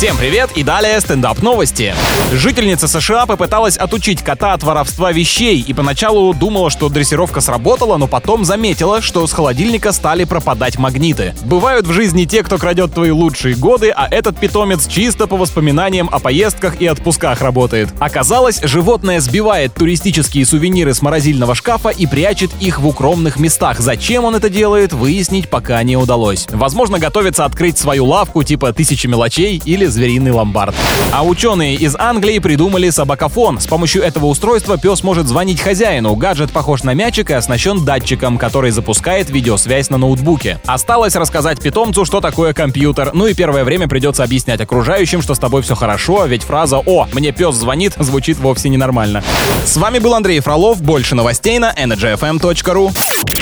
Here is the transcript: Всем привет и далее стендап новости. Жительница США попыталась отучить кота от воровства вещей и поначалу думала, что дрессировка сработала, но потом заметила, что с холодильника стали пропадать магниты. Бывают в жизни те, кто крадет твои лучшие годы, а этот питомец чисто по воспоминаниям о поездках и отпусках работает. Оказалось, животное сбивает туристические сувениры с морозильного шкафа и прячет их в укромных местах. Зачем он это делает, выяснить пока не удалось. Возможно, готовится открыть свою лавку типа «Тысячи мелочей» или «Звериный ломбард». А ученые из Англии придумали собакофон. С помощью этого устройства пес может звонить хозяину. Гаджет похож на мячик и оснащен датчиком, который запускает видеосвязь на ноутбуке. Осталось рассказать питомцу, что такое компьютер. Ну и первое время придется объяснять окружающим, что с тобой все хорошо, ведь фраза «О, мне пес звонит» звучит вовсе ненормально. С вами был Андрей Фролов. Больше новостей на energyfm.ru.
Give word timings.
Всем 0.00 0.16
привет 0.16 0.52
и 0.54 0.62
далее 0.62 0.98
стендап 0.98 1.42
новости. 1.42 1.94
Жительница 2.32 2.88
США 2.88 3.26
попыталась 3.26 3.76
отучить 3.76 4.22
кота 4.22 4.54
от 4.54 4.62
воровства 4.62 5.12
вещей 5.12 5.60
и 5.60 5.74
поначалу 5.74 6.32
думала, 6.32 6.70
что 6.70 6.88
дрессировка 6.88 7.42
сработала, 7.42 7.98
но 7.98 8.06
потом 8.06 8.46
заметила, 8.46 9.02
что 9.02 9.26
с 9.26 9.32
холодильника 9.34 9.92
стали 9.92 10.24
пропадать 10.24 10.78
магниты. 10.78 11.34
Бывают 11.44 11.86
в 11.86 11.92
жизни 11.92 12.24
те, 12.24 12.42
кто 12.42 12.56
крадет 12.56 12.94
твои 12.94 13.10
лучшие 13.10 13.54
годы, 13.54 13.90
а 13.94 14.08
этот 14.10 14.40
питомец 14.40 14.86
чисто 14.86 15.26
по 15.26 15.36
воспоминаниям 15.36 16.08
о 16.10 16.18
поездках 16.18 16.80
и 16.80 16.86
отпусках 16.86 17.42
работает. 17.42 17.90
Оказалось, 17.98 18.62
животное 18.62 19.20
сбивает 19.20 19.74
туристические 19.74 20.46
сувениры 20.46 20.94
с 20.94 21.02
морозильного 21.02 21.54
шкафа 21.54 21.90
и 21.90 22.06
прячет 22.06 22.50
их 22.58 22.80
в 22.80 22.86
укромных 22.86 23.38
местах. 23.38 23.80
Зачем 23.80 24.24
он 24.24 24.34
это 24.34 24.48
делает, 24.48 24.94
выяснить 24.94 25.50
пока 25.50 25.82
не 25.82 25.98
удалось. 25.98 26.46
Возможно, 26.50 26.98
готовится 26.98 27.44
открыть 27.44 27.76
свою 27.76 28.06
лавку 28.06 28.42
типа 28.42 28.72
«Тысячи 28.72 29.06
мелочей» 29.06 29.60
или 29.62 29.89
«Звериный 29.90 30.30
ломбард». 30.30 30.74
А 31.12 31.24
ученые 31.24 31.74
из 31.74 31.96
Англии 31.98 32.38
придумали 32.38 32.90
собакофон. 32.90 33.60
С 33.60 33.66
помощью 33.66 34.02
этого 34.02 34.26
устройства 34.26 34.78
пес 34.78 35.02
может 35.02 35.26
звонить 35.26 35.60
хозяину. 35.60 36.14
Гаджет 36.14 36.50
похож 36.50 36.82
на 36.82 36.94
мячик 36.94 37.30
и 37.30 37.34
оснащен 37.34 37.84
датчиком, 37.84 38.38
который 38.38 38.70
запускает 38.70 39.30
видеосвязь 39.30 39.90
на 39.90 39.98
ноутбуке. 39.98 40.58
Осталось 40.66 41.16
рассказать 41.16 41.60
питомцу, 41.60 42.04
что 42.04 42.20
такое 42.20 42.52
компьютер. 42.52 43.10
Ну 43.12 43.26
и 43.26 43.34
первое 43.34 43.64
время 43.64 43.88
придется 43.88 44.24
объяснять 44.24 44.60
окружающим, 44.60 45.22
что 45.22 45.34
с 45.34 45.38
тобой 45.38 45.62
все 45.62 45.74
хорошо, 45.74 46.24
ведь 46.26 46.42
фраза 46.42 46.78
«О, 46.78 47.06
мне 47.12 47.32
пес 47.32 47.54
звонит» 47.54 47.94
звучит 47.98 48.38
вовсе 48.38 48.68
ненормально. 48.68 49.22
С 49.64 49.76
вами 49.76 49.98
был 49.98 50.14
Андрей 50.14 50.40
Фролов. 50.40 50.80
Больше 50.80 51.14
новостей 51.14 51.58
на 51.58 51.72
energyfm.ru. 51.72 53.39